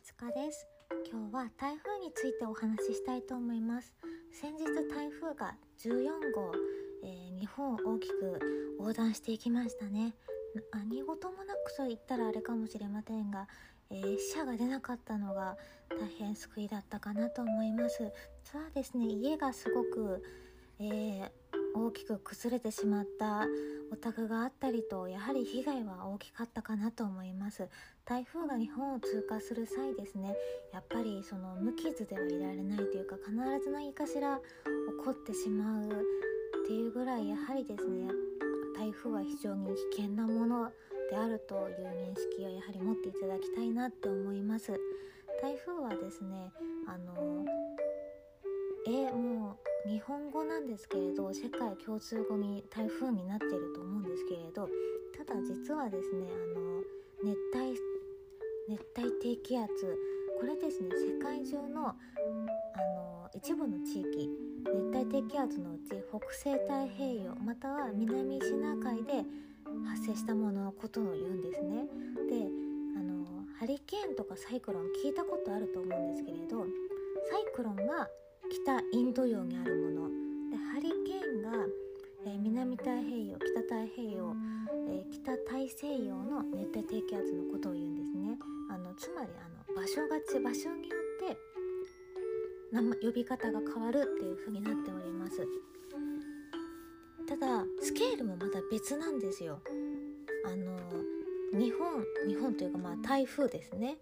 [0.00, 0.66] いつかです。
[1.12, 3.94] 今日は台風についてお話ししたいと思います。
[4.32, 6.52] 先日台風が14号、
[7.04, 8.40] えー、日本を大きく
[8.78, 10.14] 横断していきましたね。
[10.72, 13.46] 何事もなくと言ったらあれかもしれませんが、
[13.90, 15.58] えー、死者が出なかったのが
[15.90, 18.10] 大変救いだったかなと思います。
[18.42, 20.24] 実はですね家がすごく、
[20.78, 21.30] えー、
[21.74, 23.46] 大きく崩れてしまった
[23.92, 27.68] お宅があったりとやはり被害は大きかったかなと思います。
[28.04, 30.34] 台風が日本を通過する際ですね
[30.72, 33.30] やっぱりその無傷ではいられないというか必
[33.62, 35.90] ず何かしら起こってしまうっ
[36.66, 38.08] ていうぐらいやはりですね
[38.76, 40.72] 台風は非常に危険なもの
[41.10, 44.72] であるという認識をやはり持っていただきたいなって思います。
[45.40, 46.52] 台風はですね
[46.86, 47.44] あの
[48.86, 54.68] えもう日本語なんですけれど世界共通語に台風になっていると思うんですけれど
[55.16, 56.82] ただ実はですねあの
[57.24, 57.78] 熱帯
[58.68, 59.70] 熱帯低気圧
[60.38, 61.94] これですね世界中のあ
[62.94, 64.28] の一部の地域
[64.64, 69.24] 熱帯低気圧のうち北西太平洋または南シナ海で
[69.88, 71.86] 発生したもののことを言うんですね。
[72.28, 72.46] で
[72.98, 73.24] あの
[73.58, 76.66] ハリケーンとかサイクロン聞いたことあると思うんですけれど
[77.30, 78.08] サイクロンが
[78.50, 80.10] 北インド洋にあるもの。
[80.50, 81.66] でハリケーンが、
[82.26, 84.34] えー、南太平洋北太平洋、
[84.88, 88.36] えー、北大西洋の熱帯低気圧のことを言うんですね。
[88.68, 95.46] あのつまりあの場所がち場所によって呼び方が変わるっていう風になっております。
[97.26, 99.60] ただスケールもまた別なんですよ。
[100.44, 100.76] あの
[101.52, 103.96] 日本日本というかまあ台風ですね。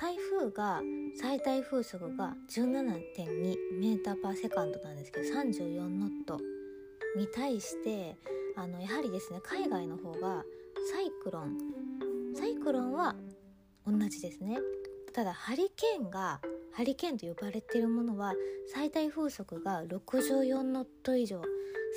[0.00, 0.80] 台風が
[1.20, 6.38] 最大風速が17.2メーターパーセカンドなんですけど34ノット
[7.16, 8.16] に対して
[8.56, 10.44] あのやはりですね海外の方が
[10.92, 11.58] サイクロン
[12.36, 13.16] サイクロンは
[13.84, 14.58] 同じですね。
[15.12, 16.40] ただハリケーンが
[16.72, 18.34] ハリケーンと呼ばれているものは
[18.72, 21.42] 最大風速が64ノット以上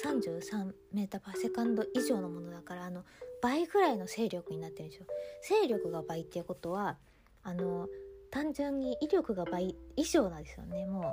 [0.03, 3.03] 33メーターパーセカンド以上のものだからあの
[3.43, 5.05] 倍ぐらいの勢力になってるんですよ。
[5.47, 6.97] 勢力が倍っていうことは
[7.43, 7.87] あの
[8.29, 11.03] 単純に威力が倍以上なんですよねもう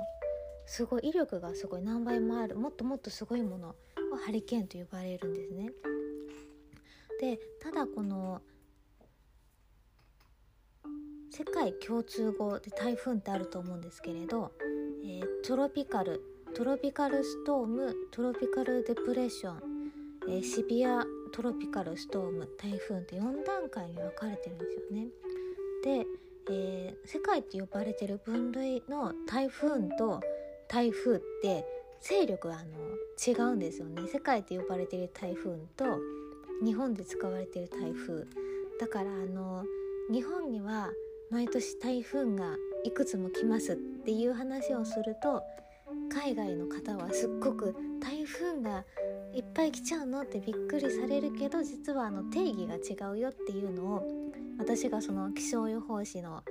[0.65, 3.75] すごい威力がすごい何倍もあるもっともっとすごいものを
[4.25, 5.71] ハリケーンと呼ばれるんですね。
[7.19, 8.41] でただこの
[11.31, 14.51] 世界共通語で台風ってあると思うんですけれど、
[15.03, 16.21] えー、トロピカル
[16.55, 19.61] トロピカルストームトロピカルデプレッション、
[20.27, 25.07] えー、シビアトロピカルストーム台風って4段階に分かれてるんですよね。
[25.83, 26.05] で、
[26.49, 30.21] えー、世界って呼ばれてる分類の台風と
[30.67, 31.65] 台風って
[32.01, 32.69] 勢力はあの
[33.25, 34.03] 違うんですよね。
[34.11, 35.85] 世界って呼ばれてる台風と
[36.63, 38.25] 日本で使われてる台風。
[38.79, 39.65] だからあの
[40.11, 40.89] 日本には
[41.29, 45.43] 毎年台風がいくつも来ますっていう話をすると
[46.09, 48.85] 海外の方はすっごく台風が
[49.33, 54.03] いっぱい来ちゃうのってびっくりされるけど実はあの定義が違うよっていうのを
[54.57, 56.43] 私がその気象予報士の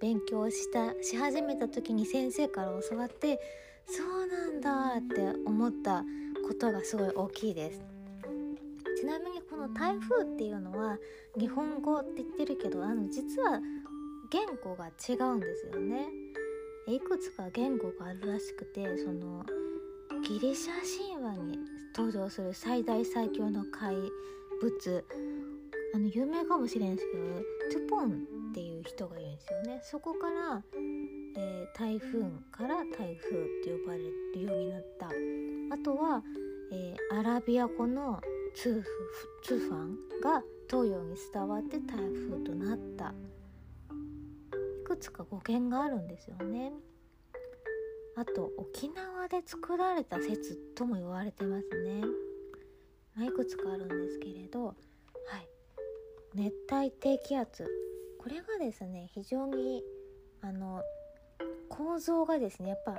[0.00, 3.38] 勉強をしたし始めた時に先生から教わって
[3.86, 6.04] そうなんだって思った
[6.46, 7.80] ことがすごい大きいです。
[8.98, 10.98] ちなみにこの台風っていうのは
[11.38, 13.60] 日本語って言ってるけどあの実は
[14.30, 16.08] 言語が違うんですよね。
[16.86, 19.44] いくつか言語があるらしくてその
[20.22, 20.72] ギリシャ
[21.14, 21.58] 神話に
[21.96, 23.94] 登場する最大最強の怪
[24.60, 25.04] 物。
[25.92, 27.24] あの有名かもしれんすけど
[27.72, 29.80] トゥポンっていう人がいるんですよね。
[29.82, 30.62] そこから、
[31.36, 32.22] えー、台風
[32.52, 33.16] から台風っ
[33.64, 34.00] て呼ばれ
[34.34, 35.06] るようになった。
[35.06, 36.22] あとは、
[36.72, 38.20] えー、アラビア語の
[38.54, 38.86] ツーフ
[39.42, 43.14] ツーファンが東洋に伝わって台風となった。
[44.80, 46.72] いくつか語源があるんですよね。
[48.20, 52.02] あと沖縄で作られた説とも言われてますね、
[53.16, 54.76] まあ、いくつかあるんですけれどはい。
[56.34, 57.66] 熱帯低気圧。
[58.18, 59.82] これがですね非常に
[60.42, 60.82] あの
[61.70, 62.98] 構造がですねやっぱ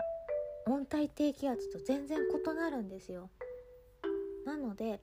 [0.65, 3.29] 温帯低気圧と全然異なるんですよ。
[4.43, 5.01] なので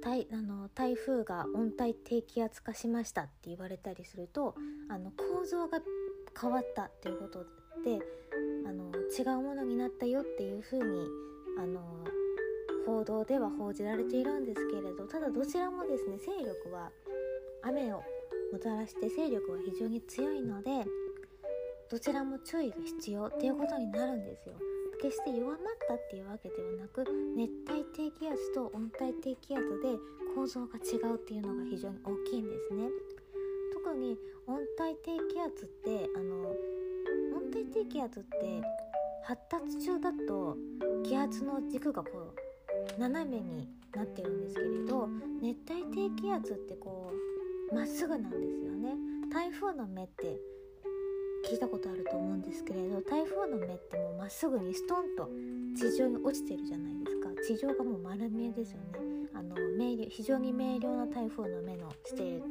[0.00, 4.54] 台あの台風が温帯低気圧化しましたって言われたりすると
[4.88, 5.80] あの構造が
[6.40, 7.44] 変わったっていうこと
[7.84, 7.98] で
[9.18, 11.06] 違うものになったよっていうふうに
[11.58, 11.80] あの
[12.84, 16.90] 報道では報じられているんですけれどただどちらもですね勢力は
[17.62, 18.02] 雨を
[18.52, 20.84] もたらして勢力は非常に強いので
[21.90, 24.54] どちらも注意が必要っていうことになるんですよ。
[25.00, 27.04] 決して弱まったっていうわけではなく
[27.36, 29.96] 熱帯低気圧と温帯低気圧で
[30.34, 32.88] 構造が違うっていうのが非常に大きいんですね。
[33.72, 36.48] 特に温帯低気圧ってあの
[37.36, 38.62] 温帯低気圧って
[39.26, 40.56] 発達中だと
[41.02, 42.10] 気圧の軸がこ
[42.96, 45.08] う斜めになってるんですけれど
[45.42, 47.12] 熱帯低気圧ってこ
[47.72, 48.94] うまっすぐなんですよね。
[49.32, 50.38] 台風の目って
[51.44, 55.28] 聞いたことあると思うんですけれど台風の目ってもうまっすぐにストンと
[55.76, 57.28] 地上に落ちてるじゃないですか。
[57.44, 59.28] 地上がもう丸見えですよね。
[59.34, 62.44] あの明瞭非常に明瞭な台風の目のしている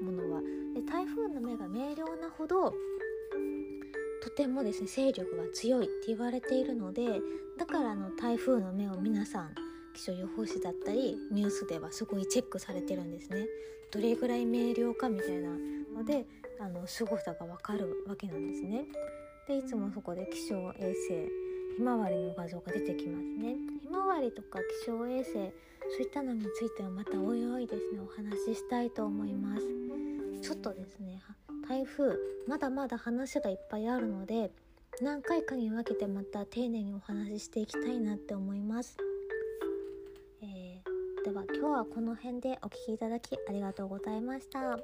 [0.00, 0.40] ものは。
[0.74, 2.72] で台風の目が明瞭なほど
[4.36, 7.20] てもですね勢力が強いって言われているので
[7.58, 9.54] だからあの台風の目を皆さん
[9.94, 13.46] 気象予報士だったりニュースではすごいチェックされてるんですね。
[13.92, 15.50] どれぐらい明瞭かみたいな
[15.96, 16.26] ので
[16.60, 18.86] あの凄さがわかるわけなんですね。
[19.46, 21.30] でいつもそこで気象衛星
[21.76, 23.54] ひまわりの画像が出てきますね。
[23.82, 29.62] ひまわりとか気象衛星そういったのについてはまたおいおいですねお話ししたいと思います。
[30.42, 31.22] ちょっとですね
[31.66, 34.50] 台風まだまだ話がいっぱいあるので
[35.00, 38.96] 何回かに分けてまた丁寧にお話ししていきたいなって思います、
[40.42, 44.78] えー、では今日はこの辺でお聴きいただきありがとうございました。